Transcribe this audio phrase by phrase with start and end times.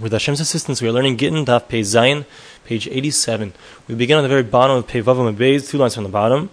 [0.00, 2.26] With Hashem's assistance, we are learning Gittin Daf Pei Zayin,
[2.64, 3.54] page 87.
[3.88, 6.50] We begin on the very bottom of Pei Vavam Beis, two lines from the bottom.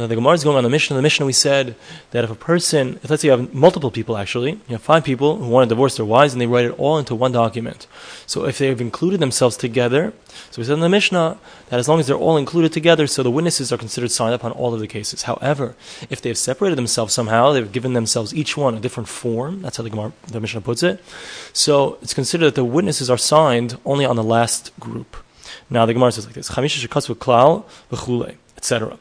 [0.00, 0.96] Now, the Gemara is going on the Mishnah.
[0.96, 1.76] The Mishnah we said
[2.12, 5.04] that if a person, if let's say you have multiple people actually, you have five
[5.04, 7.86] people who want to divorce their wives and they write it all into one document.
[8.24, 10.14] So if they've included themselves together,
[10.50, 11.36] so we said in the Mishnah
[11.68, 14.42] that as long as they're all included together, so the witnesses are considered signed up
[14.42, 15.24] on all of the cases.
[15.24, 15.74] However,
[16.08, 19.60] if they've separated themselves somehow, they've given themselves each one a different form.
[19.60, 21.04] That's how the Gemara, the Mishnah puts it.
[21.52, 25.18] So it's considered that the witnesses are signed only on the last group.
[25.68, 27.64] Now the Gemara says like this: Chamisha klal
[28.60, 28.98] etc.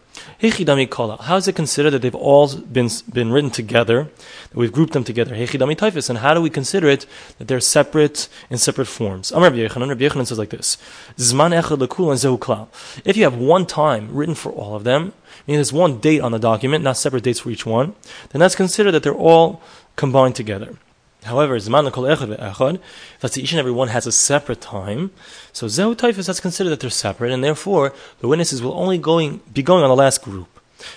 [1.28, 4.08] How is it considered that they've all been been written together?
[4.50, 5.34] That we've grouped them together.
[5.36, 7.06] And how do we consider it
[7.38, 9.32] that they're separate in separate forms?
[9.32, 10.78] Amar Yechanan, Rabbi Yechanan says like this:
[11.18, 12.68] Zman echad lekul and zehu.
[13.04, 15.14] If you have one time written for all of them,
[15.46, 17.96] meaning there's one date on the document, not separate dates for each one,
[18.30, 19.62] then that's considered that they're all
[19.98, 20.78] combined together.
[21.24, 22.80] However, Zman kol echad ve'echad,
[23.22, 25.12] let's each and every one has a separate time,
[25.52, 29.42] so zehu taifus, that's considered that they're separate, and therefore the witnesses will only going,
[29.54, 30.48] be going on the last group.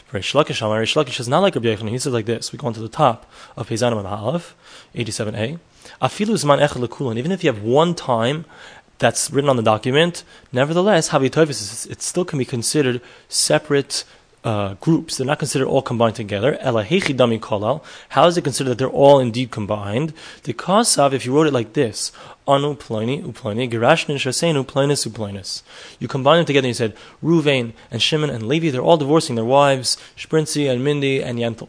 [0.06, 1.74] For Rish Lakish, Amar is not like Rabbi.
[1.74, 2.52] He says like this.
[2.52, 4.54] We go on to the top of Peizanim and Aleph,
[4.94, 5.58] 87a.
[6.00, 7.18] Afilu zman echad lekulon.
[7.18, 8.44] Even if you have one time
[8.98, 14.04] that's written on the document, nevertheless, havi taifus, it still can be considered separate
[14.44, 15.16] uh, groups.
[15.16, 16.58] They're not considered all combined together.
[16.60, 17.82] Kolal.
[18.10, 20.12] How is it considered that they're all indeed combined?
[20.42, 22.12] The kasav, if you wrote it like this,
[22.46, 25.62] anu ploni uploni gerashnin shasein uplonis uplonis.
[25.98, 26.66] You combine them together.
[26.66, 28.70] and You said Ruvain and Shimon and Levi.
[28.70, 31.68] They're all divorcing their wives, Shprinzi and Mindy and Yentel.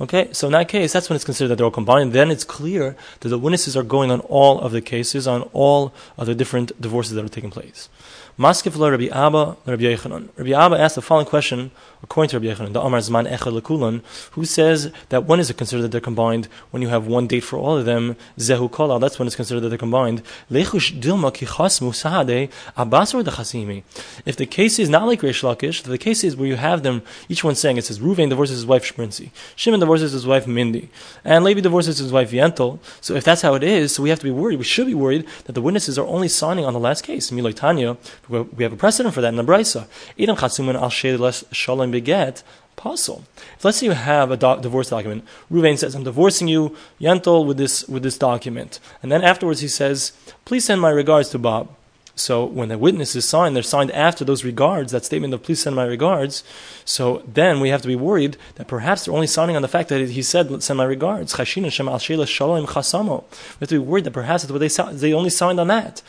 [0.00, 2.12] Okay, so in that case, that's when it's considered that they're all combined.
[2.12, 5.92] Then it's clear that the witnesses are going on all of the cases, on all
[6.16, 7.88] of the different divorces that are taking place.
[8.38, 10.30] Maskif Rabbi Abba, Rabbi Yechanan.
[10.36, 11.70] Rabbi Abba asked the following question,
[12.02, 15.58] according to Rabbi Yechanan, the Amar Zman Echad Lekulan, who says that when is it
[15.58, 16.48] considered that they're combined?
[16.70, 19.60] When you have one date for all of them, Zehu Kolal, that's when it's considered
[19.60, 20.22] that they're combined.
[20.50, 23.82] Lechush Dilma Kichasmu Sahade Abbasar Dachasimi.
[24.24, 27.02] If the case is not like Reish Lakish, the case is where you have them,
[27.28, 30.88] each one saying, it says, Ruvain divorces his wife Shprinzi, Shimon divorces his wife Mindy,
[31.22, 32.78] and Levi divorces his wife Yentel.
[33.02, 34.94] So if that's how it is, so we have to be worried, we should be
[34.94, 37.30] worried that the witnesses are only signing on the last case.
[37.30, 39.86] Milay Tanya, we have a precedent for that in the Brisa.
[40.18, 42.42] Idam Chatzuman al Shalom Beget,
[42.76, 43.22] Pasul.
[43.62, 47.58] Let's say you have a do- divorce document, Ruvain says, "I'm divorcing you, Yentl, with
[47.58, 50.12] this with this document," and then afterwards he says,
[50.44, 51.68] "Please send my regards to Bob."
[52.14, 55.62] So when the witness is signed, they're signed after those regards, that statement of "Please
[55.62, 56.44] send my regards."
[56.84, 59.88] So then we have to be worried that perhaps they're only signing on the fact
[59.88, 65.30] that he said, "Send my regards." We have to be worried that perhaps they only
[65.30, 66.02] signed on that.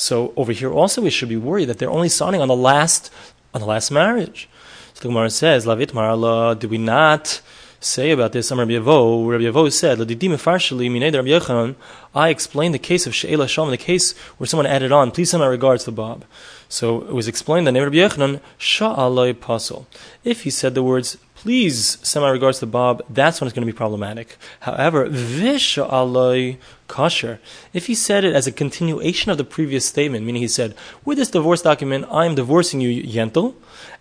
[0.00, 3.12] So over here also we should be worried that they're only signing on the last
[3.52, 4.48] on the last marriage.
[4.94, 7.42] So the Gemara says, Lavit Marala, did we not
[7.80, 8.50] say about this?
[8.50, 11.74] Rabbi Yavo, Rabbi Yavo said, "Ladidim efarcheli mined Rabbi Yechonon."
[12.14, 15.42] I explained the case of She'ela Shalom, the case where someone added on, please send
[15.42, 16.24] my regards to Bob.
[16.70, 19.84] So it was explained that Rabbi Yechanan, Sha'aloi Pasul.
[20.24, 23.66] If he said the words, please send my regards to Bob, that's when it's going
[23.66, 24.36] to be problematic.
[24.60, 27.38] However, Visha'aloi Kasher,
[27.72, 31.16] if he said it as a continuation of the previous statement, meaning he said, with
[31.16, 33.54] this divorce document, I am divorcing you, Yentel,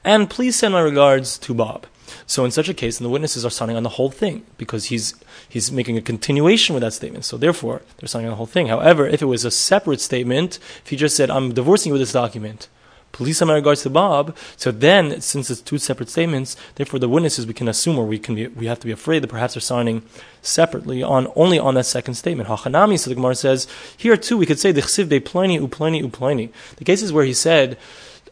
[0.04, 1.88] and please send my regards to Bob.
[2.28, 4.86] So in such a case, and the witnesses are signing on the whole thing because
[4.86, 5.16] he's
[5.48, 7.24] he's making a continuation with that statement.
[7.24, 8.68] So therefore, they're signing on the whole thing.
[8.68, 12.02] However, if it was a separate statement, if he just said, "I'm divorcing you with
[12.02, 12.68] this document,"
[13.14, 14.36] send my regards to Bob.
[14.56, 18.20] So then, since it's two separate statements, therefore the witnesses we can assume or we
[18.20, 20.04] can be, we have to be afraid that perhaps they're signing
[20.42, 22.50] separately on only on that second statement.
[22.50, 26.52] Hachanami, so the Gemara says here too we could say the chsiv de pliny upliny.
[26.78, 27.78] The cases where he said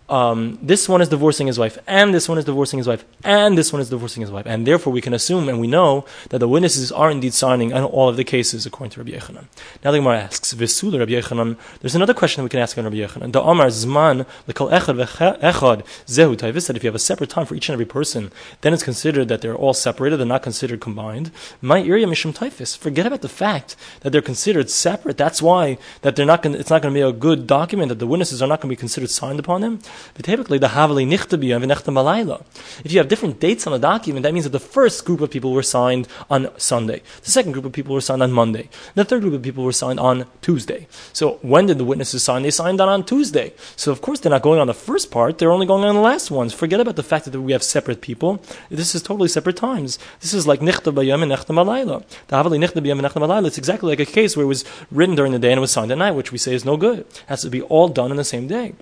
[0.10, 3.58] um, this one is divorcing his wife, and this one is divorcing his wife, and
[3.58, 4.46] this one is divorcing his wife.
[4.46, 7.84] And therefore, we can assume and we know that the witnesses are indeed signing on
[7.84, 9.46] all of the cases according to Rabbi Yechanan.
[9.84, 12.86] Now the Gemara asks, Vesula Rabbi Yechanan, there's another question that we can ask on
[12.86, 13.34] Rabbi Yechanan.
[13.34, 17.46] The Amar Zman, lekal echad echad zehu taivis, that if you have a separate time
[17.46, 18.32] for each and every person,
[18.62, 21.32] then it's considered that they're all separated, they're not considered combined.
[21.62, 22.78] My area mishum taifis.
[22.78, 25.18] Forget about the fact that they're considered separate.
[25.18, 28.00] That's why that they're not gonna, it's not going to be a good document, that
[28.00, 29.80] the witnesses are not going to be considered signed upon them.
[30.14, 32.44] But typically, the havali nichtabi and malayla.
[32.84, 35.32] If you have different dates on a document, that means that the first group of
[35.32, 39.06] people were signed on Sunday, the second group of people were signed on Monday, the
[39.06, 40.88] third group of people were signed on Tuesday.
[41.14, 42.44] So when did the witnesses sign?
[42.44, 43.54] They signed on on Tuesday.
[43.76, 46.02] So of course they're not going on the first part; they're only going on the
[46.02, 46.54] last ones.
[46.54, 48.42] Forget about the fact that we have separate people.
[48.70, 50.00] This is totally separate times.
[50.22, 52.04] This is like nichta and nichta malayla.
[52.28, 53.48] The havali nichta and nichta malayla.
[53.48, 55.72] It's exactly like a case where it was written during the day and it was
[55.72, 57.00] signed at night, which we say is no good.
[57.00, 58.74] It has to be all done in the same day.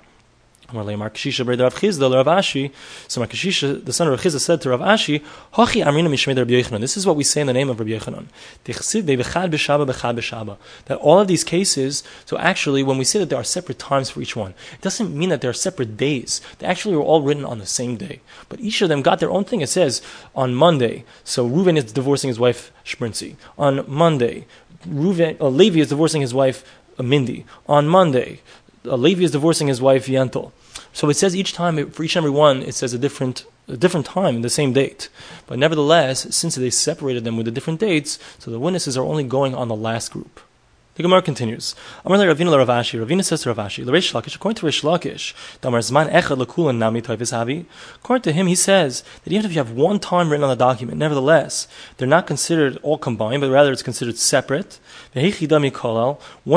[0.72, 0.94] So the
[3.94, 5.22] son of Rav Chisda, said to Rav Ashi.
[6.80, 8.26] This is what we say in the name of Rabbi Yochanan.
[10.86, 14.10] That all of these cases, so actually when we say that there are separate times
[14.10, 16.42] for each one, it doesn't mean that there are separate days.
[16.58, 18.22] They actually were all written on the same day.
[18.50, 19.62] But each of them got their own thing.
[19.62, 20.02] It says
[20.36, 23.36] on Monday, so Reuven is divorcing his wife Shprinzi.
[23.58, 24.46] On Monday,
[24.88, 26.64] Reuven, uh, Levi is divorcing his wife
[26.98, 27.46] Mindy.
[27.68, 28.40] On Monday,
[28.86, 30.52] Uh, Levi is divorcing his wife Yentel.
[30.94, 33.78] So it says each time, for each and every one, it says a different, a
[33.78, 35.10] different time, and the same date.
[35.48, 39.24] But nevertheless, since they separated them with the different dates, so the witnesses are only
[39.24, 40.40] going on the last group.
[40.96, 41.76] The Gemara continues.
[42.06, 43.06] Amar Ravina Rav Ashi.
[43.06, 46.78] Ravina says to Rav Ashi, L'Reish Lakish, according to Reish Lakish, Damar Zman Echad Lekulan
[46.78, 47.66] Nami Havi.
[47.96, 50.56] According to him, he says that even if you have one time written on the
[50.56, 54.80] document, nevertheless, they're not considered all combined, but rather it's considered separate.
[55.12, 55.26] When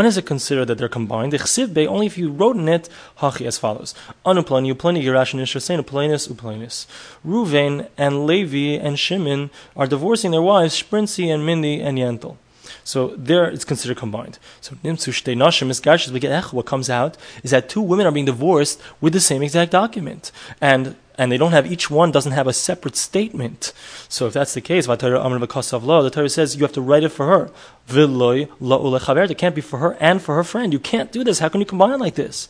[0.06, 1.34] is it considered that they're combined?
[1.76, 2.88] Only if you wrote in it
[3.18, 3.92] Hachi as follows:
[4.24, 6.86] Anuplani, Uplani, Gerashin, Ishrasein, Uplanis, Uplanis.
[7.26, 12.36] Ruvain and Levi and Shimon are divorcing their wives, Shprinzi and Mindi and Yentel.
[12.84, 14.38] So there it's considered combined.
[14.60, 19.72] So what comes out is that two women are being divorced with the same exact
[19.72, 20.32] document.
[20.60, 23.72] And and they don't have each one doesn't have a separate statement.
[24.08, 27.50] So if that's the case, the Torah says you have to write it for her.
[27.90, 30.72] It can't be for her and for her friend.
[30.72, 31.40] You can't do this.
[31.40, 32.48] How can you combine like this?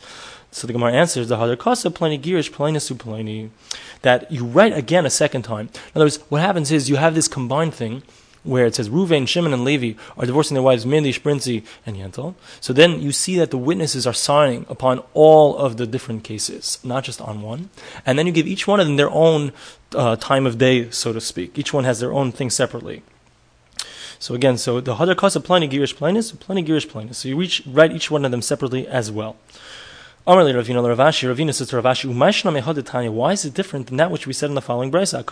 [0.51, 3.49] So the Gemara answers the Hadar Kasa Pliny Girish Pliny Supliny
[4.01, 5.67] that you write again a second time.
[5.67, 8.01] In other words, what happens is you have this combined thing
[8.43, 12.35] where it says Ruvain, Shimon, and Levi are divorcing their wives, Mindy, Shprinzi, and Yentel.
[12.61, 16.79] So then you see that the witnesses are signing upon all of the different cases,
[16.83, 17.69] not just on one.
[18.05, 19.51] And then you give each one of them their own
[19.93, 21.57] uh, time of day, so to speak.
[21.57, 23.03] Each one has their own thing separately.
[24.19, 27.15] So again, so the Hadar Kasa Pliny Girish Plinus, Pliny Girish Plinus.
[27.15, 29.37] So you reach, write each one of them separately as well.
[30.29, 34.11] Amarli Ravina Rav Ashi, Ravina says to Rav Ashi, why is it different than that
[34.11, 35.23] which we said in the following brisa?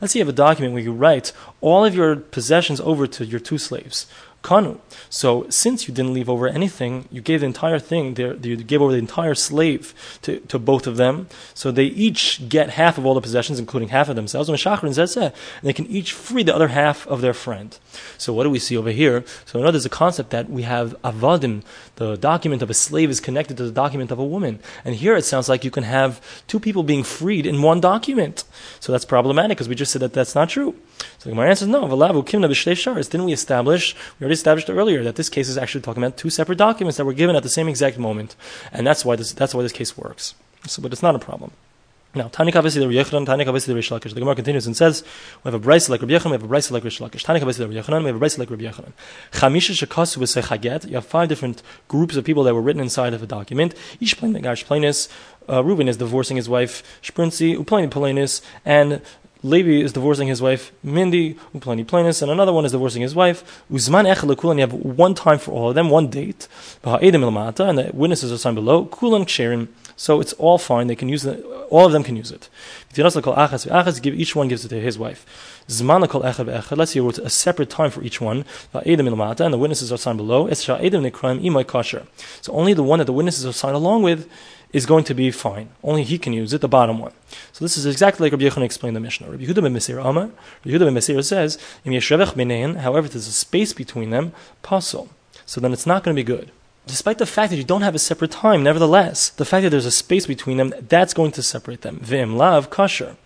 [0.00, 1.32] Let's say you have a document where you write
[1.62, 4.04] all of your possessions over to your two slaves
[4.42, 4.78] kanu.
[5.08, 8.92] So since you didn't leave over anything, you gave the entire thing, you gave over
[8.92, 11.28] the entire slave to, to both of them.
[11.54, 14.48] So they each get half of all the possessions, including half of themselves.
[14.48, 17.78] And they can each free the other half of their friend.
[18.18, 19.24] So what do we see over here?
[19.44, 21.62] So another is a concept that we have avadim,
[21.96, 24.58] the document of a slave is connected to the document of a woman.
[24.84, 28.44] And here it sounds like you can have two people being freed in one document.
[28.80, 30.74] So that's problematic because we just said that that's not true.
[31.18, 35.48] So the Gemara answers, no, Didn't we establish, we already established earlier that this case
[35.48, 38.34] is actually talking about two separate documents that were given at the same exact moment.
[38.72, 40.34] And that's why this, that's why this case works.
[40.66, 41.50] So, but it's not a problem.
[42.14, 44.12] Now, Tani Kavisi the Yechon, Tani Kavisi the Rish Lakish.
[44.12, 45.02] The Gemara continues and says,
[45.42, 47.24] we have a brisa like Rabbi Yechon, we have a brisa like Rish Lakish.
[47.24, 48.92] Tani Kavisi the Yechon, we have a brisa like Rabbi Yechon.
[49.32, 53.22] Chamisha Shekasu V'Sechaget, you have five different groups of people that were written inside of
[53.22, 53.74] a document.
[53.98, 55.08] Each plain the Plainis,
[55.48, 59.00] uh, Reuben is divorcing his wife Shprinzi, Uplain Plainis, and
[59.44, 63.62] Levi is divorcing his wife, Mindy, Uplani Planis, and another one is divorcing his wife.
[63.70, 66.46] Uzman Echel and you have one time for all of them, one date.
[66.84, 68.84] And the witnesses are signed below.
[68.84, 69.68] Kulan Ksherim.
[69.96, 70.86] So it's all fine.
[70.86, 71.44] They can use it.
[71.70, 72.48] All of them can use it.
[72.96, 75.26] Each one gives it to his wife.
[75.68, 78.44] Let's you wrote a separate time for each one.
[78.72, 80.48] And the witnesses are signed below.
[80.52, 80.74] So
[82.52, 84.28] only the one that the witnesses are signed along with
[84.72, 85.68] is going to be fine.
[85.82, 87.12] Only he can use it, the bottom one.
[87.52, 89.30] So this is exactly like Rabbi Yechon explained the Mishnah.
[89.30, 90.30] Rabbi Yehuda ben Beseira Amar,
[90.64, 94.32] Rabbi Yehuda ben Beseira says, Im yeshevech however, there's a space between them,
[94.62, 95.08] pasul.
[95.44, 96.50] So then it's not going to be good.
[96.86, 99.86] Despite the fact that you don't have a separate time, nevertheless, the fact that there's
[99.86, 102.00] a space between them, that's going to separate them.
[102.02, 103.16] Vim lav kosher.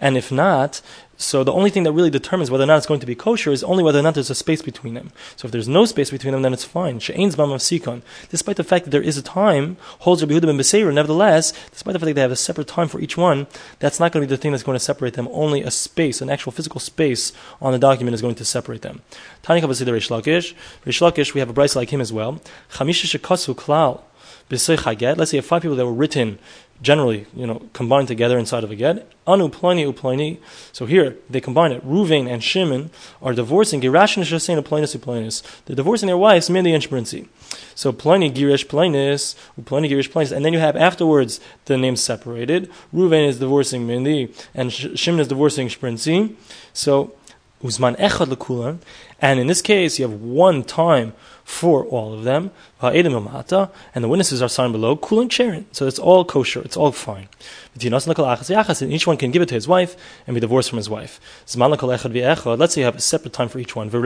[0.00, 0.80] And if not,
[1.16, 3.52] so the only thing that really determines whether or not it's going to be kosher
[3.52, 5.12] is only whether or not there's a space between them.
[5.36, 6.98] So if there's no space between them, then it's fine.
[6.98, 8.02] She'ain's bam sikon.
[8.30, 11.92] Despite the fact that there is a time, holds Rabbi Yehuda ben Beseir, nevertheless, despite
[11.92, 13.46] the fact that they have a separate time for each one,
[13.78, 15.28] that's not going to be the thing that's going to separate them.
[15.30, 19.02] Only a space, an actual physical space on the document is going to separate them.
[19.42, 20.54] Tani Kabbasid Rish Lakish.
[20.84, 22.40] Rish Lakish, we have a brisa like him as well.
[22.72, 24.02] Chamisha shekasu klal.
[24.50, 26.38] Let's say five people that were written
[26.82, 29.10] generally, you know, combined together inside of a get.
[29.26, 30.38] Anu upliny.
[30.72, 31.86] So here they combine it.
[31.86, 32.90] Ruvain and Shimon
[33.22, 33.80] are divorcing.
[33.80, 35.42] Gerashin shasein uplinus uplinus.
[35.64, 37.28] They're divorcing their wives, Mindy and Shprinzi.
[37.74, 40.32] So pliny girish plinus, upliny girish plinus.
[40.32, 42.70] And then you have afterwards the names separated.
[42.92, 46.34] Ruvain is divorcing Mindy, and Shimon is divorcing Shprinzi.
[46.72, 47.14] So
[47.62, 48.78] Uzman echad lekulan.
[49.20, 51.14] And in this case, you have one time
[51.44, 52.50] for all of them.
[52.84, 55.64] And the witnesses are signed below, kulan ksherim.
[55.72, 57.28] So it's all kosher, it's all fine.
[57.74, 61.18] And each one can give it to his wife and be divorced from his wife.
[61.56, 63.88] Let's say you have a separate time for each one.
[63.92, 64.04] And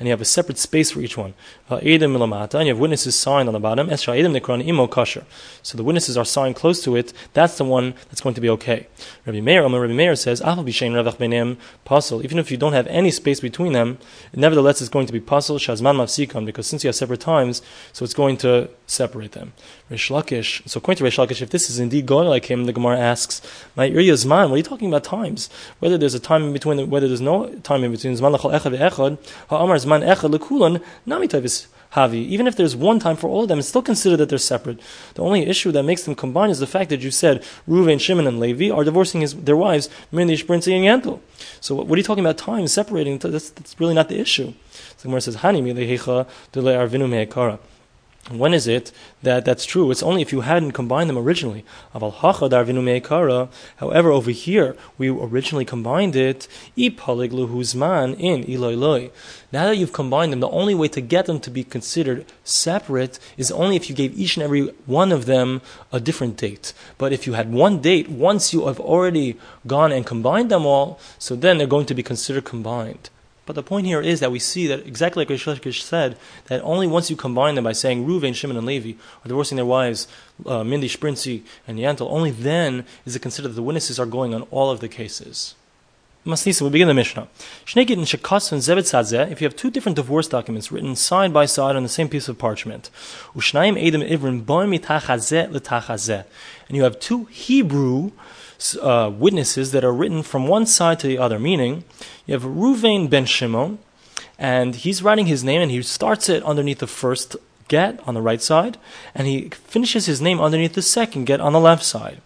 [0.00, 1.34] you have a separate space for each one.
[1.70, 3.96] And you have witnesses signed on the bottom.
[3.96, 7.12] So the witnesses are signed close to it.
[7.32, 8.88] That's the one that's going to be okay.
[9.24, 13.98] Rabbi Meir, Rabbi Meir says, even if you don't have any space between them,
[14.34, 18.36] nevertheless it's going to be mafsikon, because since you have separate times, so it's going
[18.38, 18.52] to
[18.86, 19.52] separate them.
[19.90, 22.72] Rish Lakish, so according to Rish Lakish, if this is indeed going like him, the
[22.72, 23.34] Gemara asks,
[23.76, 25.50] My Zman, what are you talking about times?
[25.80, 27.36] Whether there's a time in between, whether there's no
[27.70, 29.12] time in between, Zman lachal echad ve'echad,
[29.50, 31.66] ha'amar Zman echad lekulon, nami tavis
[31.96, 32.26] Havi.
[32.26, 34.78] Even if there's one time for all of them, it's still considered that they're separate.
[35.14, 38.26] The only issue that makes them combine is the fact that you said Reuven, Shimon,
[38.26, 41.20] and Levi are divorcing his, their wives, Mirnish, Brinzi, and Yantel.
[41.60, 43.18] So what are you talking about time separating?
[43.18, 44.52] That's, that's really not the issue.
[45.06, 45.62] The Gemara says, Hani
[46.50, 47.60] dele arvinu me'ekara.
[48.28, 48.90] When is it
[49.22, 49.92] that that's true?
[49.92, 51.64] It's only if you hadn't combined them originally.
[51.92, 52.10] However,
[54.10, 56.96] over here, we originally combined it, in.
[59.52, 63.20] Now that you've combined them, the only way to get them to be considered separate
[63.36, 66.72] is only if you gave each and every one of them a different date.
[66.98, 69.36] But if you had one date, once you have already
[69.68, 73.08] gone and combined them all, so then they're going to be considered combined.
[73.46, 75.30] But the point here is that we see that exactly like
[75.64, 79.28] Rish said, that only once you combine them by saying Ruvain, Shimon, and Levi are
[79.28, 80.08] divorcing their wives,
[80.44, 84.34] uh, Mindy, Sprinzi, and Yantel, only then is it considered that the witnesses are going
[84.34, 85.54] on all of the cases.
[86.26, 87.28] Masnisa, we begin the Mishnah.
[87.68, 87.76] If
[89.40, 92.36] you have two different divorce documents written side by side on the same piece of
[92.36, 92.90] parchment,
[93.32, 93.44] and
[96.70, 98.10] you have two Hebrew
[98.80, 101.84] uh, witnesses that are written from one side to the other, meaning
[102.26, 103.78] you have Ruvain ben Shimon,
[104.38, 107.36] and he's writing his name, and he starts it underneath the first
[107.68, 108.78] get on the right side,
[109.14, 112.20] and he finishes his name underneath the second get on the left side.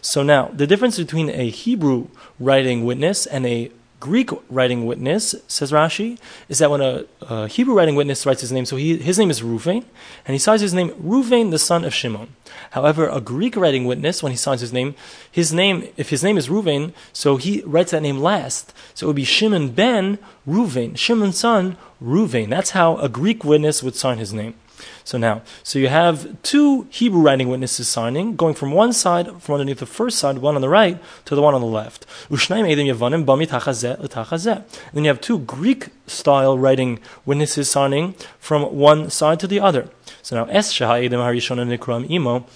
[0.00, 2.08] So now, the difference between a Hebrew
[2.38, 7.74] writing witness and a Greek writing witness, says Rashi, is that when a, a Hebrew
[7.74, 9.84] writing witness writes his name, so he, his name is Ruvain,
[10.26, 12.34] and he signs his name Ruvain, the son of Shimon.
[12.70, 14.94] However, a Greek writing witness, when he signs his name,
[15.30, 18.72] his name, if his name is Ruvain, so he writes that name last.
[18.94, 22.48] So it would be Shimon ben Ruvain, Shimon's son, Ruvain.
[22.48, 24.54] That's how a Greek witness would sign his name.
[25.04, 29.54] So now, so you have two Hebrew writing witnesses signing, going from one side, from
[29.54, 32.06] underneath the first side, one on the right, to the one on the left.
[32.30, 32.76] Then
[35.04, 39.88] you have two Greek style writing witnesses signing from one side to the other.
[40.22, 40.50] So now,
[42.10, 42.46] Imo.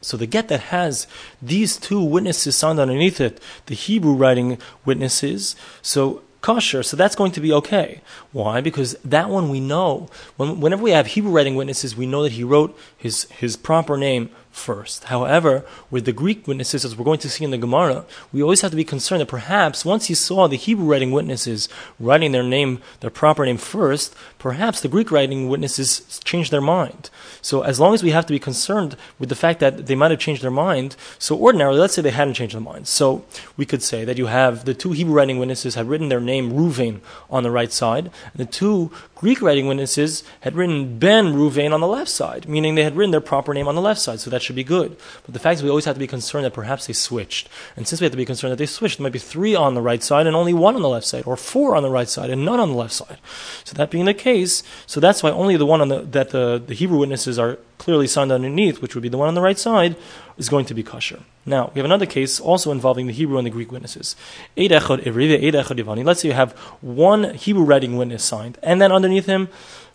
[0.00, 1.06] So the get that has
[1.42, 7.32] these two witnesses signed underneath it, the Hebrew writing witnesses, so kosher, so that's going
[7.32, 8.00] to be okay.
[8.32, 8.60] Why?
[8.60, 10.08] Because that one we know.
[10.36, 13.96] When, whenever we have Hebrew writing witnesses, we know that he wrote his, his proper
[13.96, 15.04] name first.
[15.04, 18.60] However, with the Greek witnesses, as we're going to see in the Gemara, we always
[18.60, 22.42] have to be concerned that perhaps once he saw the Hebrew writing witnesses writing their
[22.42, 27.10] name, their proper name first, perhaps the Greek writing witnesses changed their mind.
[27.40, 30.10] So as long as we have to be concerned with the fact that they might
[30.10, 32.88] have changed their mind, so ordinarily, let's say they hadn't changed their mind.
[32.88, 33.24] So
[33.56, 36.52] we could say that you have the two Hebrew writing witnesses had written their name
[36.52, 37.00] Ruvain
[37.30, 41.80] on the right side, and the two Greek writing witnesses had written Ben Ruvain on
[41.80, 44.20] the left side, meaning they had written their proper name on the left side.
[44.20, 44.96] So that should be good.
[45.24, 47.48] But the fact is, we always have to be concerned that perhaps they switched.
[47.76, 49.74] And since we have to be concerned that they switched, there might be three on
[49.74, 52.08] the right side and only one on the left side, or four on the right
[52.08, 53.18] side and none on the left side.
[53.62, 56.60] So that being the case, so that's why only the one on the, that the,
[56.66, 59.58] the Hebrew witnesses are clearly signed underneath, which would be the one on the right
[59.58, 59.94] side,
[60.36, 61.20] is going to be kosher.
[61.46, 64.16] Now, we have another case also involving the Hebrew and the Greek witnesses.
[64.56, 69.48] Let's say you have one Hebrew writing witness signed, and then underneath him,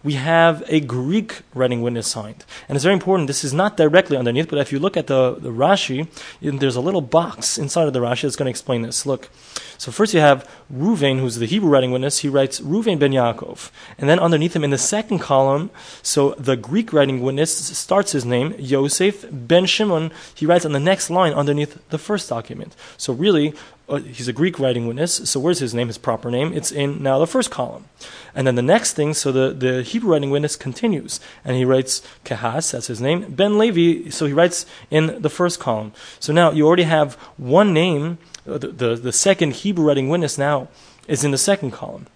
[0.03, 2.45] we have a Greek writing witness signed.
[2.67, 5.35] And it's very important, this is not directly underneath, but if you look at the,
[5.35, 6.07] the Rashi,
[6.41, 9.05] there's a little box inside of the Rashi that's going to explain this.
[9.05, 9.29] Look.
[9.77, 12.19] So first you have Ruvain, who's the Hebrew writing witness.
[12.19, 13.71] He writes Ruvain ben Yaakov.
[13.97, 18.25] And then underneath him in the second column, so the Greek writing witness starts his
[18.25, 20.11] name, Yosef ben Shimon.
[20.35, 22.75] He writes on the next line underneath the first document.
[22.97, 23.53] So really,
[23.89, 25.29] uh, he's a Greek writing witness.
[25.29, 26.53] So where's his name, his proper name?
[26.53, 27.85] It's in now the first column.
[28.33, 31.19] And then the next thing, so the, the Hebrew writing witness continues.
[31.43, 33.33] And he writes Kehas, that's his name.
[33.33, 35.91] Ben Levi, so he writes in the first column.
[36.19, 40.37] So now you already have one name, uh, the, the, the second Hebrew writing witness
[40.37, 40.69] now
[41.07, 42.07] is in the second column.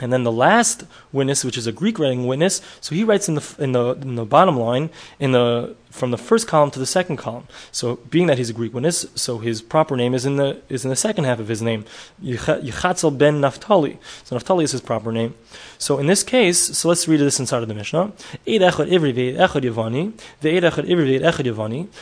[0.00, 3.34] And then the last witness, which is a Greek writing witness, so he writes in
[3.34, 4.88] the in the in the bottom line
[5.20, 7.46] in the from the first column to the second column.
[7.70, 10.84] So, being that he's a Greek witness, so his proper name is in the is
[10.84, 11.84] in the second half of his name,
[12.22, 13.98] Yechatzel ben Naphtali.
[14.24, 15.34] So Naphtali is his proper name.
[15.76, 18.12] So in this case, so let's read this inside of the Mishnah.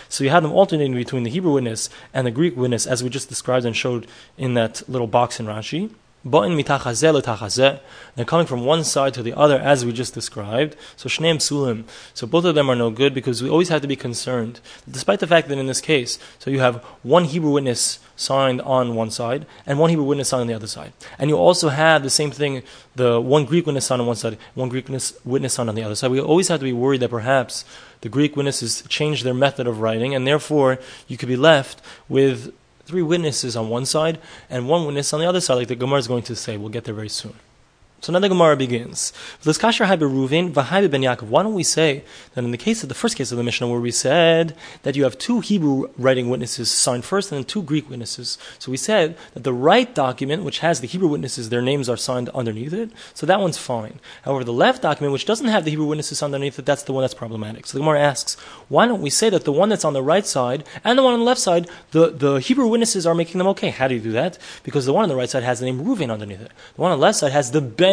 [0.09, 3.11] So you have them alternating between the Hebrew witness and the Greek witness, as we
[3.11, 4.07] just described and showed
[4.39, 5.91] in that little box in Rashi.
[6.23, 7.81] They're
[8.27, 10.77] coming from one side to the other, as we just described.
[10.97, 11.85] So shneim sulim.
[12.13, 14.61] So both of them are no good because we always have to be concerned.
[14.91, 18.95] Despite the fact that in this case, so you have one Hebrew witness signed on
[18.95, 22.03] one side and one Hebrew witness signed on the other side, and you also have
[22.03, 22.63] the same thing:
[22.95, 25.83] the one Greek witness signed on one side, one Greek witness, witness signed on the
[25.83, 26.11] other side.
[26.11, 27.65] We always have to be worried that perhaps
[28.03, 32.53] the Greek witnesses changed their method of writing, and therefore you could be left with
[32.91, 34.19] three witnesses on one side
[34.51, 36.57] and one witness on the other side, like the Gemara is going to say.
[36.57, 37.35] We'll get there very soon.
[38.01, 39.13] So now the Gemara begins.
[39.45, 39.63] Why
[41.43, 42.03] don't we say
[42.35, 44.97] that in the case of the first case of the Mishnah, where we said that
[44.97, 48.39] you have two Hebrew writing witnesses signed first and then two Greek witnesses.
[48.59, 51.97] So we said that the right document, which has the Hebrew witnesses, their names are
[51.99, 52.91] signed underneath it.
[53.13, 54.01] So that one's fine.
[54.23, 57.03] However, the left document, which doesn't have the Hebrew witnesses underneath it, that's the one
[57.03, 57.67] that's problematic.
[57.67, 58.35] So the Gemara asks,
[58.69, 61.13] why don't we say that the one that's on the right side and the one
[61.13, 63.69] on the left side, the, the Hebrew witnesses are making them okay?
[63.69, 64.39] How do you do that?
[64.63, 66.53] Because the one on the right side has the name Reuven underneath it.
[66.77, 67.90] The one on the left side has the Ben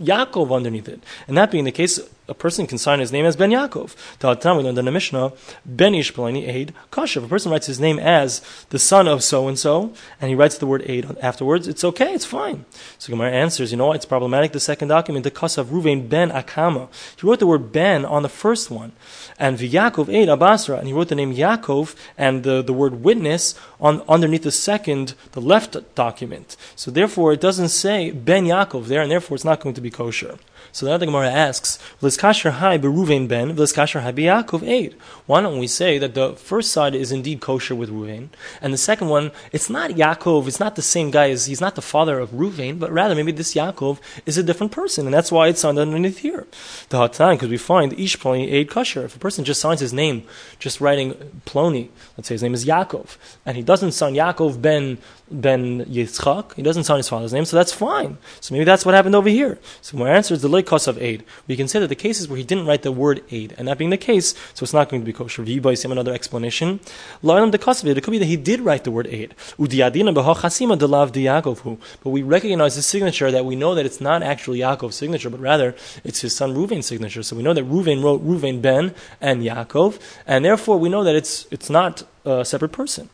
[0.00, 1.00] Yaakov underneath it.
[1.28, 3.94] And that being the case, a person can sign his name as Ben Yaakov.
[4.20, 5.32] The we learned in the Mishnah,
[5.66, 7.18] Ben Ishplani Aid Kasha.
[7.18, 8.40] If a person writes his name as
[8.70, 12.14] the son of so and so, and he writes the word Aid afterwards, it's okay,
[12.14, 12.64] it's fine.
[12.98, 14.52] So Gemara answers, you know what, it's problematic.
[14.52, 16.88] The second document, the Kasav Ruvain Ben Akama.
[17.20, 18.92] He wrote the word Ben on the first one,
[19.38, 23.54] and Yaakov Aid Abasra, and he wrote the name Yaakov and the, the word witness
[23.80, 26.56] on underneath the second, the left document.
[26.74, 29.90] So therefore, it doesn't say Ben Yaakov there, and therefore it's not going to be
[29.90, 30.38] kosher.
[30.74, 35.60] So now the Gemara asks, "V'liskasher hai beruven ben, v'liskasher hai b'Yakov aid." Why don't
[35.60, 39.30] we say that the first side is indeed kosher with Ruvain, and the second one,
[39.52, 42.80] it's not Yaakov, it's not the same guy as he's not the father of Ruvain,
[42.80, 46.18] but rather maybe this Yaakov is a different person, and that's why it's signed underneath
[46.18, 46.48] here.
[46.88, 49.04] The hatan, because we find ish ploni aid kosher.
[49.04, 50.24] If a person just signs his name,
[50.58, 51.14] just writing
[51.46, 53.16] ploni, let's say his name is Yaakov,
[53.46, 54.98] and he doesn't sign Yaakov ben
[55.30, 56.54] ben Yitzchak.
[56.54, 58.18] He doesn't sign his father's name, so that's fine.
[58.40, 59.58] So maybe that's what happened over here.
[59.80, 61.24] So my answer is the of aid.
[61.46, 63.78] We can say that the cases where he didn't write the word aid, and that
[63.78, 65.42] being the case, so it's not going to be kosher.
[65.42, 66.80] V'yibai some another explanation.
[67.22, 68.02] The cost of it.
[68.02, 69.34] Could be that he did write the word aid.
[69.58, 74.22] Udiyadina b'hachasima delav Yaakov But we recognize his signature that we know that it's not
[74.22, 77.22] actually Yaakov's signature, but rather it's his son Ruvain's signature.
[77.22, 81.14] So we know that Ruvain wrote Ruvain ben and Yaakov, and therefore we know that
[81.14, 83.10] it's it's not a separate person.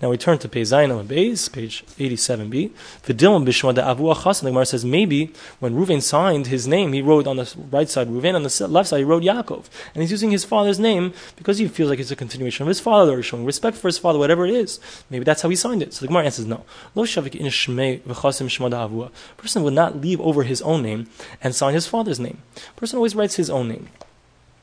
[0.00, 2.70] Now we turn to page Zayin base, page 87b.
[3.04, 4.40] V'dilm b'shma avu achas.
[4.40, 7.88] And the Gemara says maybe when Reuven signed his name, he wrote on the right
[7.88, 11.12] side Reuven, on the left side he wrote Yaakov, and he's using his father's name
[11.36, 13.98] because he feels like it's a continuation of his father, or showing respect for his
[13.98, 14.80] father, whatever it is.
[15.10, 15.94] Maybe that's how he signed it.
[15.94, 16.64] So the Gemara answers no.
[16.94, 21.08] Lo shavik in shmei v'chasim shma Person would not leave over his own name
[21.42, 22.38] and sign his father's name.
[22.76, 23.88] Person always writes his own name.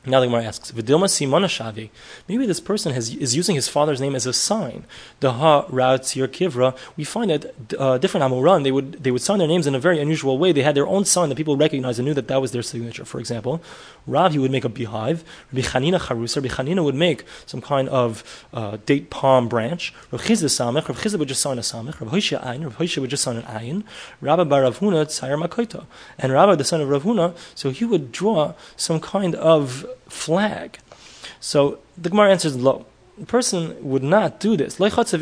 [0.04, 1.90] Now the Gemara asks, Vidilma Simona Shavi.
[2.26, 4.84] Maybe this person has, is using his father's name as a sign.
[5.20, 6.76] The Ha Rautzir Kivra.
[6.96, 9.78] We find that uh, different Amoran, they would, they would sign their names in a
[9.78, 10.50] very unusual way.
[10.50, 13.04] They had their own sign that people recognized and knew that that was their signature.
[13.04, 13.62] For example,
[14.08, 15.22] Rav, he would make a beehive.
[15.52, 16.42] Rabbi Chanina Charusa.
[16.42, 19.94] Rabbi Chanina would make some kind of uh, date palm branch.
[20.10, 20.88] Rav Chisda Samech.
[20.88, 22.00] Rav Chisda would just sign a Samech.
[22.00, 22.64] Rav Hoshia Ayin.
[22.64, 23.84] Rav would just sign an Ayin.
[24.20, 25.84] Rabbi Bar Ravhuna Tzayer Makoita.
[26.18, 30.78] And Rabbi, the son of Ravhuna, so he would draw some kind of flag.
[31.40, 32.86] So the Gemara answers low.
[33.20, 34.80] A person would not do this.
[34.80, 35.20] A person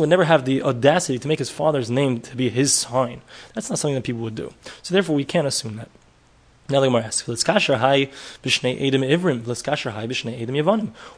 [0.00, 3.22] would never have the audacity to make his father's name to be his sign.
[3.54, 4.52] That's not something that people would do.
[4.82, 5.88] So therefore, we can't assume that.
[6.70, 7.28] Now the Gemara asks.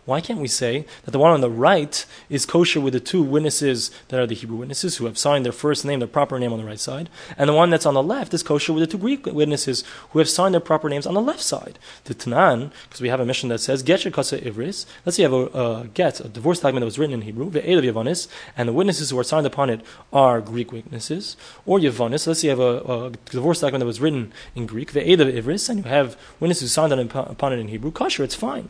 [0.05, 3.23] Why can't we say that the one on the right is kosher with the two
[3.23, 6.53] witnesses that are the Hebrew witnesses who have signed their first name, their proper name
[6.53, 8.89] on the right side, and the one that's on the left is kosher with the
[8.89, 11.79] two Greek witnesses who have signed their proper names on the left side?
[12.07, 14.85] The Tanan, because we have a mission that says get kasa ivris.
[15.05, 17.85] Let's say you have a, get a divorce document that was written in Hebrew, ve'elav
[17.85, 19.81] yavanis, and the witnesses who are signed upon it
[20.13, 22.27] are Greek witnesses, or yavanis.
[22.27, 25.69] Let's say you have a, a divorce document that was written in Greek, ve'elav Ivris,
[25.69, 28.69] and you have witnesses who signed upon it in Hebrew, kosher, it's fine.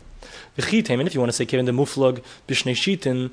[0.58, 3.30] And if you want to say Kevin the Muflog Bishnei Shitin,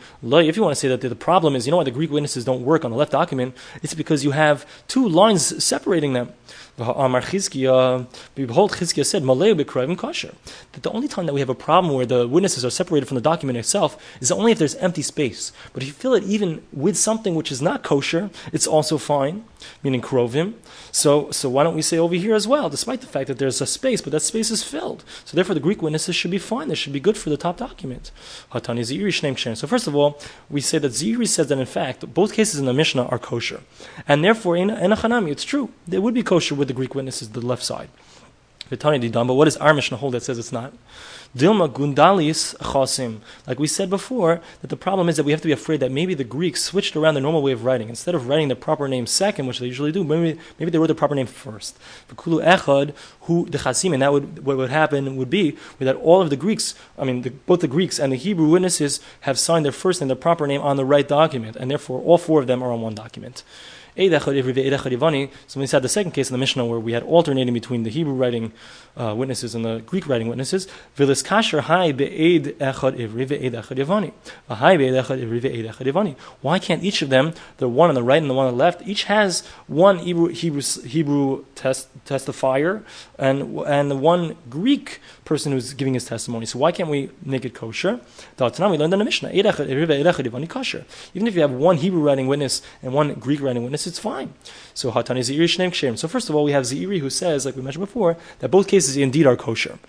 [0.48, 2.46] if you want to say that the problem is, you know why the Greek witnesses
[2.46, 6.34] don't work on the left document, it's because you have two lines separating them.
[6.80, 10.34] Amar behold, Chizkiah said, B'Krevim Kosher.
[10.72, 13.16] That the only time that we have a problem where the witnesses are separated from
[13.16, 15.52] the document itself is only if there's empty space.
[15.72, 19.46] But if you fill it even with something which is not kosher, it's also fine,
[19.84, 20.56] meaning Krovim.
[20.92, 23.62] So, so why don't we say over here as well, despite the fact that there's
[23.62, 25.04] a space, but that space is filled.
[25.26, 26.70] So therefore the Greek witnesses should be fine.
[26.70, 28.12] They should be good for the top document.
[28.52, 28.84] Hatani.
[29.58, 32.66] So first of all, we say that Ziri says that in fact, both cases in
[32.66, 33.62] the Mishnah are kosher.
[34.08, 35.70] And therefore, in Enochanami, it's true.
[35.88, 37.90] They would be kosher with the Greek witnesses, the left side.
[38.70, 40.74] But what does our Mishnah hold that says it's not?
[41.36, 43.20] Dilma gundalis chosim.
[43.46, 45.92] Like we said before, that the problem is that we have to be afraid that
[45.92, 47.90] maybe the Greeks switched around the normal way of writing.
[47.90, 50.88] Instead of writing the proper name second, which they usually do, maybe, maybe they wrote
[50.88, 51.78] the proper name first.
[52.16, 56.30] Kulu echad hu dechasim, and that would what would happen would be that all of
[56.30, 59.72] the Greeks, I mean, the, both the Greeks and the Hebrew witnesses have signed their
[59.72, 62.64] first and their proper name on the right document, and therefore all four of them
[62.64, 63.44] are on one document.
[63.96, 67.92] So we said the second case in the Mishnah where we had alternating between the
[67.92, 68.52] Hebrew writing
[68.98, 70.68] uh, witnesses and the Greek writing witnesses.
[70.98, 74.12] Vilis kasher hai be'ed echad ivri ve'ed echad yavani.
[74.50, 76.16] Hai be'ed echad ivri ve'ed echad yavani.
[76.42, 78.58] Why can't each of them, the one on the right and the one on the
[78.58, 82.84] left, each has one Hebrew Hebrew, Hebrew test, testifier
[83.20, 86.46] and and one Greek person who's giving his testimony.
[86.46, 88.00] So why can't we make it kosher?
[88.40, 89.32] We learned in the Mishnah.
[89.32, 94.34] Even if you have one Hebrew writing witness and one Greek writing witness, it's fine.
[94.74, 95.98] So Hatani Ziri Kshem.
[95.98, 98.68] So first of all, we have Ziri who says, like we mentioned before, that both
[98.68, 99.80] cases indeed are kosher.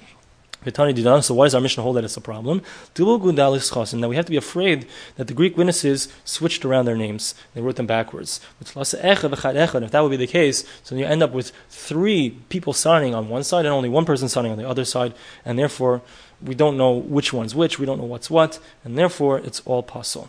[0.64, 2.62] So why does our mission hold that it's a problem?
[2.98, 7.34] Now we have to be afraid that the Greek witnesses switched around their names.
[7.54, 8.40] They wrote them backwards.
[8.60, 13.28] If that would be the case, so you end up with three people signing on
[13.28, 16.02] one side and only one person signing on the other side, and therefore
[16.42, 19.82] we don't know which one's which, we don't know what's what, and therefore it's all
[19.82, 20.28] possible.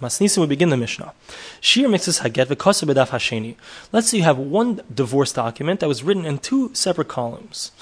[0.00, 1.12] Masnisim would begin the Mishnah.
[1.60, 3.56] Shir mixes haget v'kosa hasheni.
[3.90, 7.72] Let's say you have one divorce document that was written in two separate columns.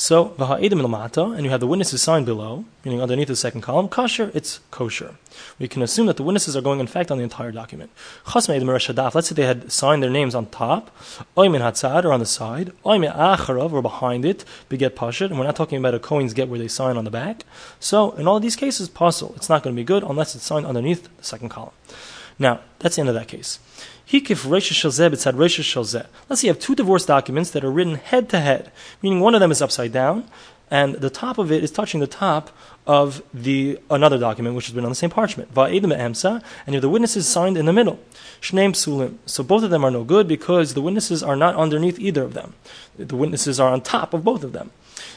[0.00, 3.88] So, v'ha'edim ilmata, and you have the witnesses signed below, meaning underneath the second column,
[3.88, 5.16] kosher, it's kosher.
[5.58, 7.90] We can assume that the witnesses are going, in fact, on the entire document.
[8.24, 10.96] Reshadaf, er let's say they had signed their names on top,
[11.36, 15.46] oimin hatzad, or on the side, oimin acharav, or behind it, beget pashit, and we're
[15.46, 17.42] not talking about a Cohen's get where they sign on the back.
[17.80, 19.34] So, in all these cases, possible.
[19.34, 21.74] It's not going to be good unless it's signed underneath the second column.
[22.38, 23.58] Now, that's the end of that case.
[24.08, 26.06] Hikif Rosh Shalzeh b'tzad Rosh Shalzeh.
[26.28, 28.70] Let's say you have two divorce documents that are written head to head,
[29.02, 30.24] meaning one of them is upside down,
[30.70, 32.50] and the top of it is touching the top
[32.86, 35.52] of the another document which has been on the same parchment.
[35.52, 37.98] Emsa, and you the witnesses signed in the middle.
[38.40, 42.34] So both of them are no good because the witnesses are not underneath either of
[42.34, 42.54] them.
[42.96, 44.70] The witnesses are on top of both of them.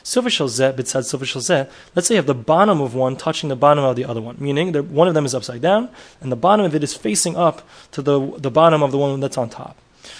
[0.04, 4.38] Let's say you have the bottom of one touching the bottom of the other one,
[4.40, 7.36] meaning that one of them is upside down, and the bottom of it is facing
[7.36, 9.78] up to the, the bottom of the one that's on top.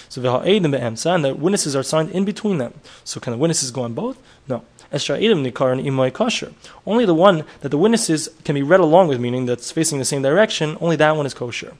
[0.10, 2.74] So and the witnesses are signed in between them.
[3.04, 4.18] So can the witnesses go on both?
[4.48, 4.64] No.
[4.94, 10.06] Only the one that the witnesses can be read along with, meaning that's facing the
[10.06, 11.74] same direction, only that one is kosher.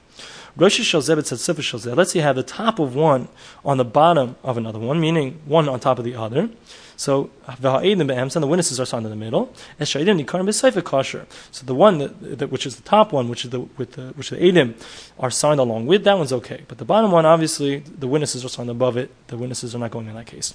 [0.56, 3.28] Let's say you have the top of one
[3.64, 6.50] on the bottom of another one, meaning one on top of the other.
[6.96, 9.52] So the witnesses are signed in the middle.
[9.84, 14.08] So the one that, that, which is the top one, which is the with the,
[14.08, 14.74] which the edim
[15.18, 16.64] are signed along with, that one's okay.
[16.68, 19.10] But the bottom one, obviously, the witnesses are signed above it.
[19.28, 20.54] The witnesses are not going in that case.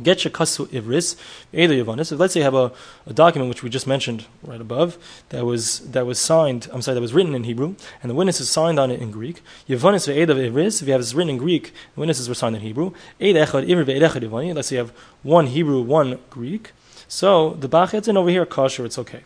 [0.00, 1.16] Get kasu ivris
[1.52, 2.16] either yavanis.
[2.16, 2.72] Let's say you have a,
[3.06, 4.96] a document which we just mentioned right above
[5.30, 6.68] that was that was signed.
[6.72, 9.42] I'm sorry, that was written in Hebrew, and the witnesses signed on it in Greek.
[9.68, 10.80] Yavanis ve'edav ivris.
[10.80, 12.92] If you have this written in Greek, the witnesses were signed in Hebrew.
[13.20, 14.54] Eid echad ivr ve'edechad yavani.
[14.54, 16.70] Let's say you have one Hebrew, one Greek.
[17.08, 18.84] So the bachetzin over here kosher.
[18.84, 19.24] It's okay.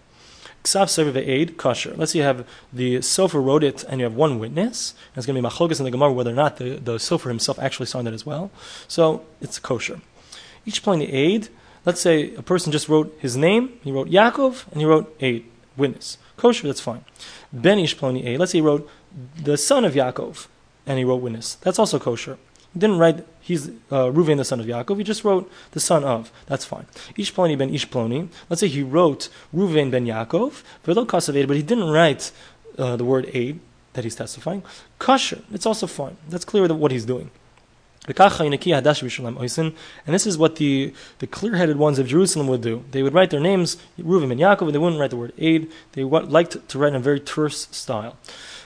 [0.65, 1.93] Ksav sefer ve'ed kosher.
[1.97, 4.95] Let's say you have the sofer wrote it, and you have one witness.
[5.15, 7.29] And it's going to be machlokas in the Gemara whether or not the the sofer
[7.29, 8.51] himself actually signed it as well.
[8.89, 10.01] So it's kosher.
[10.65, 11.49] Each point the aid,
[11.85, 15.45] let's say a person just wrote his name, he wrote Yaakov, and he wrote aid,
[15.77, 16.19] witness.
[16.37, 17.05] Kosher, that's fine.
[17.53, 18.89] Ben Ishploni aid, let's say he wrote
[19.37, 20.47] the son of Yaakov,
[20.87, 21.55] and he wrote witness.
[21.57, 22.39] That's also kosher.
[22.73, 24.97] He didn't write he's uh, Ruven the son of Yaakov.
[24.97, 26.33] He just wrote the son of.
[26.47, 26.87] That's fine.
[27.17, 28.29] Ishploni ben Ishploni.
[28.49, 32.33] Let's say he wrote Ruven ben Yaakov, but he didn't write
[32.79, 33.61] uh, the word aid
[33.93, 34.63] that he's testifying.
[34.99, 35.43] Kosher.
[35.53, 36.17] It's also fine.
[36.29, 37.31] That's clear that what he's doing.
[38.05, 39.75] And
[40.07, 42.85] this is what the, the clear headed ones of Jerusalem would do.
[42.91, 45.71] They would write their names, Reuven and Yaakov, and they wouldn't write the word aid.
[45.93, 48.17] They liked to write in a very terse style.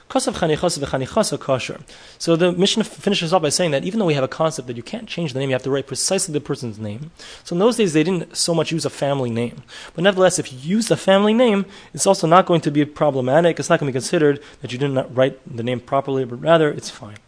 [0.09, 4.77] So the Mishnah finishes off by saying that even though we have a concept that
[4.77, 7.11] you can't change the name, you have to write precisely the person's name.
[7.43, 9.65] So in those days, they didn't so much use a family name.
[9.95, 13.59] But nevertheless, if you use a family name, it's also not going to be problematic.
[13.59, 16.41] It's not going to be considered that you did not write the name properly, but
[16.41, 17.19] rather it's fine.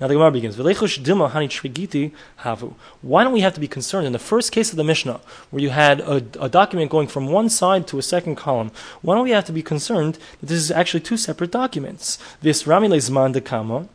[0.00, 0.56] Now the Gemara begins.
[0.56, 0.72] Why
[3.22, 5.68] don't we have to be concerned in the first case of the Mishnah, where you
[5.68, 8.72] had a, a, document going from one side to a second column?
[9.02, 12.18] Why don't we have to be concerned that this is actually two separate documents?
[12.40, 13.88] This Ramile Zman de Kama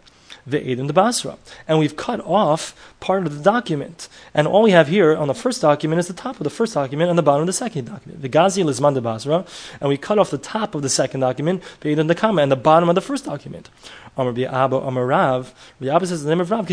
[0.50, 1.38] Ve'edim the Basra.
[1.68, 4.08] And we've cut off part of the document.
[4.34, 6.74] And all we have here on the first document is the top of the first
[6.74, 8.22] document and the bottom of the second document.
[8.22, 9.46] The Gazi Lizman de Basra.
[9.80, 12.56] And we cut off the top of the second document, Ve'edim de Kama, and the
[12.56, 13.70] bottom of the first document.
[14.18, 16.66] Abba says the name of Rav.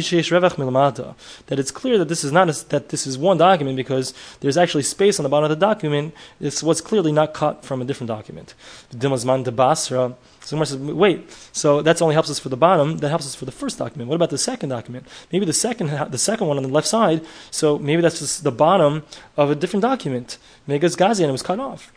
[1.46, 4.56] That it's clear that this is not a, that this is one document because there's
[4.56, 6.14] actually space on the bottom of the document.
[6.40, 8.54] It's what's clearly not cut from a different document.
[8.90, 10.14] The Dimazman de Basra.
[10.44, 12.98] So Gemara says, wait, so that only helps us for the bottom.
[12.98, 14.08] That helps us for the first document.
[14.08, 15.06] What about the second document?
[15.30, 17.24] Maybe the second, the second one on the left side.
[17.50, 19.04] So maybe that's just the bottom
[19.36, 20.38] of a different document.
[20.66, 21.92] Maybe it's Gazi and it was cut off.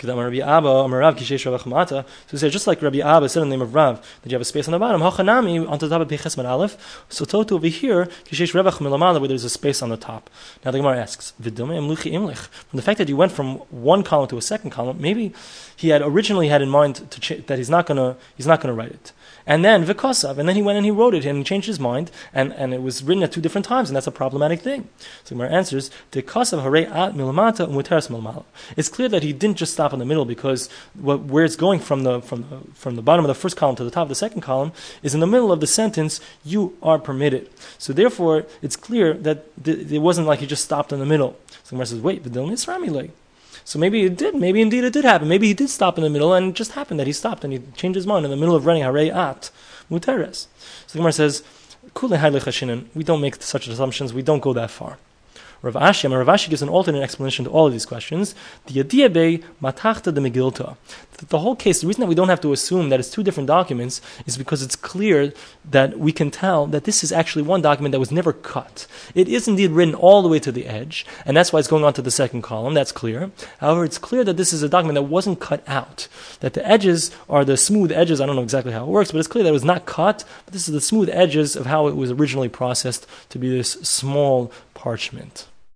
[0.00, 0.06] So
[2.30, 4.40] he said, just like Rabbi Abba said in the name of Rav, that you have
[4.40, 7.04] a space on the bottom, Hachanami, on the top of Peches Aleph.
[7.08, 10.30] So Toto over here, Kishesh Rav Milamala, where there's a space on the top.
[10.64, 12.36] Now the Gemara asks, Imluchi Imlich.
[12.36, 15.34] From the fact that you went from one column to a second column, maybe
[15.76, 18.92] he had originally had in mind ch- that he's not gonna he's not gonna write
[18.92, 19.12] it.
[19.46, 21.80] And then Vikosav, and then he went and he wrote it and he changed his
[21.80, 24.88] mind, and, and it was written at two different times, and that's a problematic thing.
[25.24, 28.44] So Gemara answers, Dikosav Hare At Milamata Umuteres Milamala.
[28.76, 31.80] It's clear that he didn't just stop in the middle because what, where it's going
[31.80, 34.08] from the, from, the, from the bottom of the first column to the top of
[34.08, 37.50] the second column is in the middle of the sentence, you are permitted.
[37.78, 41.36] So therefore, it's clear that th- it wasn't like he just stopped in the middle.
[41.64, 42.90] So Gemara says, wait, but don't Isrami
[43.64, 44.34] so maybe it did.
[44.34, 45.28] Maybe indeed it did happen.
[45.28, 47.52] Maybe he did stop in the middle, and it just happened that he stopped and
[47.52, 49.50] he changed his mind in the middle of running Hare At
[49.90, 50.46] Muteres.
[50.86, 51.42] So the Gemara says,
[52.00, 54.12] We don't make such assumptions.
[54.12, 54.98] We don't go that far.
[55.62, 58.34] Rav Ashi, and Rav Ashi gives an alternate explanation to all of these questions.
[58.66, 60.76] The Yadiyah Matachta de Megilta.
[61.28, 63.46] The whole case, the reason that we don't have to assume that it's two different
[63.46, 65.32] documents is because it's clear
[65.70, 68.88] that we can tell that this is actually one document that was never cut.
[69.14, 71.84] It is indeed written all the way to the edge, and that's why it's going
[71.84, 73.30] on to the second column, that's clear.
[73.58, 76.08] However, it's clear that this is a document that wasn't cut out.
[76.40, 79.18] That the edges are the smooth edges, I don't know exactly how it works, but
[79.18, 81.86] it's clear that it was not cut, but this is the smooth edges of how
[81.86, 85.46] it was originally processed to be this small parchment.